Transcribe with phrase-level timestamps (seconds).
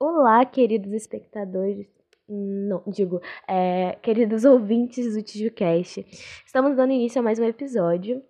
[0.00, 1.84] Olá, queridos espectadores.
[2.28, 6.06] Não, digo, é, queridos ouvintes do TijuCast.
[6.46, 8.22] Estamos dando início a mais um episódio.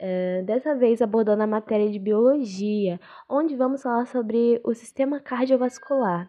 [0.00, 2.98] É, dessa vez abordando a matéria de biologia,
[3.28, 6.28] onde vamos falar sobre o sistema cardiovascular.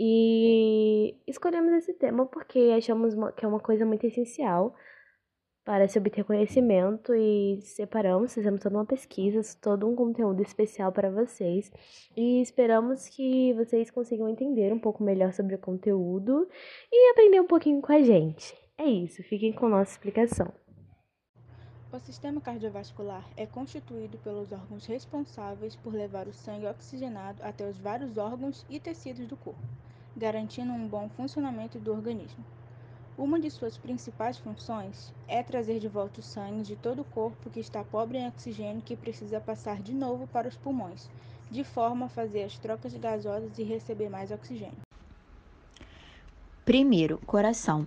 [0.00, 4.74] E escolhemos esse tema porque achamos que é uma coisa muito essencial
[5.64, 11.10] para se obter conhecimento e separamos, fizemos toda uma pesquisa, todo um conteúdo especial para
[11.10, 11.70] vocês
[12.16, 16.48] e esperamos que vocês consigam entender um pouco melhor sobre o conteúdo
[16.90, 18.56] e aprender um pouquinho com a gente.
[18.76, 20.52] É isso, fiquem com nossa explicação.
[21.92, 27.76] O sistema cardiovascular é constituído pelos órgãos responsáveis por levar o sangue oxigenado até os
[27.78, 29.60] vários órgãos e tecidos do corpo,
[30.16, 32.42] garantindo um bom funcionamento do organismo.
[33.16, 37.50] Uma de suas principais funções é trazer de volta o sangue de todo o corpo
[37.50, 41.10] que está pobre em oxigênio que precisa passar de novo para os pulmões,
[41.50, 44.80] de forma a fazer as trocas gasosas e receber mais oxigênio.
[46.64, 47.86] Primeiro, coração.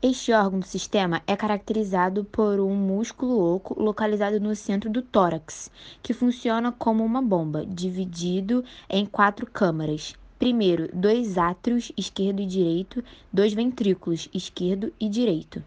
[0.00, 5.70] Este órgão do sistema é caracterizado por um músculo oco localizado no centro do tórax,
[6.02, 13.04] que funciona como uma bomba, dividido em quatro câmaras, Primeiro, dois átrios, esquerdo e direito,
[13.32, 15.64] dois ventrículos, esquerdo e direito.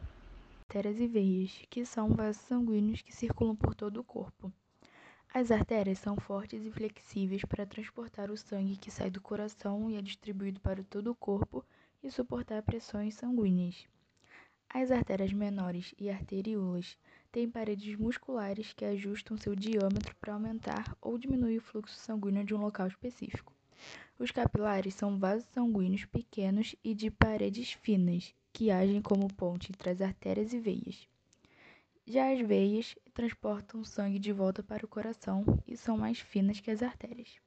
[0.68, 4.52] Artérias e veias, que são vasos sanguíneos que circulam por todo o corpo.
[5.34, 9.96] As artérias são fortes e flexíveis para transportar o sangue que sai do coração e
[9.96, 11.64] é distribuído para todo o corpo
[12.03, 13.88] e suportar pressões sanguíneas.
[14.70, 16.98] As artérias menores e arteríolas
[17.31, 22.53] têm paredes musculares que ajustam seu diâmetro para aumentar ou diminuir o fluxo sanguíneo de
[22.53, 23.55] um local específico.
[24.17, 29.89] Os capilares são vasos sanguíneos pequenos e de paredes finas, que agem como ponte entre
[29.89, 31.08] as artérias e veias.
[32.06, 36.72] Já as veias transportam sangue de volta para o coração e são mais finas que
[36.72, 37.39] as artérias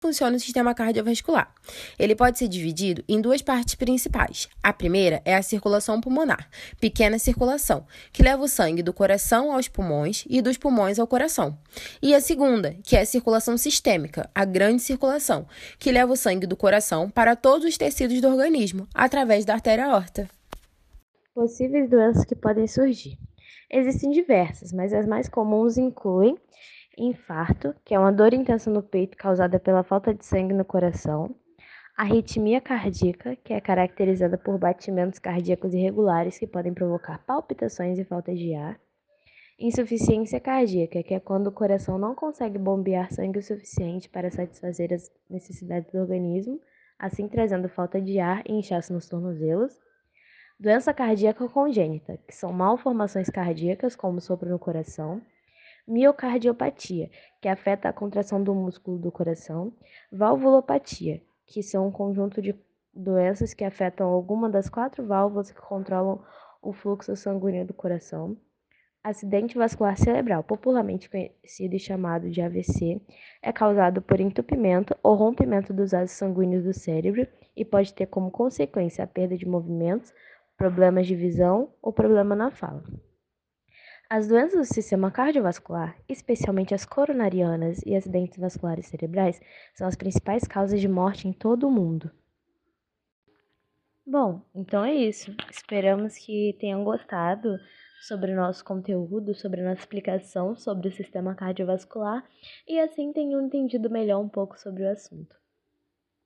[0.00, 1.52] funciona o sistema cardiovascular.
[1.98, 4.48] Ele pode ser dividido em duas partes principais.
[4.62, 6.48] A primeira é a circulação pulmonar,
[6.80, 11.58] pequena circulação, que leva o sangue do coração aos pulmões e dos pulmões ao coração.
[12.02, 15.46] E a segunda, que é a circulação sistêmica, a grande circulação,
[15.78, 19.86] que leva o sangue do coração para todos os tecidos do organismo, através da artéria
[19.86, 20.28] aorta.
[21.34, 23.18] Possíveis doenças que podem surgir.
[23.70, 26.36] Existem diversas, mas as mais comuns incluem
[26.96, 31.34] infarto, que é uma dor intensa no peito causada pela falta de sangue no coração,
[31.96, 38.34] arritmia cardíaca, que é caracterizada por batimentos cardíacos irregulares que podem provocar palpitações e falta
[38.34, 38.78] de ar,
[39.58, 44.92] insuficiência cardíaca, que é quando o coração não consegue bombear sangue o suficiente para satisfazer
[44.92, 46.60] as necessidades do organismo,
[46.98, 49.78] assim trazendo falta de ar e inchaço nos tornozelos,
[50.60, 55.22] doença cardíaca congênita, que são malformações cardíacas como sopro no coração,
[55.86, 57.10] miocardiopatia,
[57.40, 59.72] que afeta a contração do músculo do coração,
[60.10, 62.54] valvulopatia, que são um conjunto de
[62.92, 66.22] doenças que afetam alguma das quatro válvulas que controlam
[66.62, 68.36] o fluxo sanguíneo do coração.
[69.04, 73.00] Acidente vascular cerebral, popularmente conhecido e chamado de AVC,
[73.40, 77.24] é causado por entupimento ou rompimento dos vasos sanguíneos do cérebro
[77.56, 80.12] e pode ter como consequência a perda de movimentos,
[80.56, 82.82] problemas de visão ou problema na fala.
[84.08, 89.40] As doenças do sistema cardiovascular, especialmente as coronarianas e acidentes vasculares cerebrais,
[89.74, 92.08] são as principais causas de morte em todo o mundo.
[94.06, 95.34] Bom, então é isso.
[95.50, 97.58] Esperamos que tenham gostado
[98.06, 102.24] sobre o nosso conteúdo, sobre a nossa explicação sobre o sistema cardiovascular
[102.68, 105.34] e assim tenham entendido melhor um pouco sobre o assunto.